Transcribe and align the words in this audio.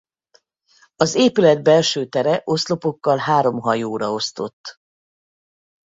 Az 0.95 1.15
épület 1.15 1.63
belső 1.63 2.05
tere 2.07 2.41
oszlopokkal 2.45 3.17
három 3.17 3.59
hajóra 3.59 4.11
osztott. 4.13 4.79